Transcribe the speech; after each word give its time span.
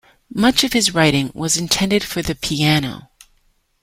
Much 0.33 0.63
of 0.63 0.73
his 0.73 0.95
writing 0.95 1.29
was 1.35 1.57
intended 1.57 2.03
for 2.03 2.23
the 2.23 2.33
piano. 2.33 3.11